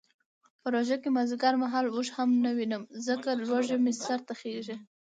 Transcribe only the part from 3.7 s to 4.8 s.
مې سرته خیژي.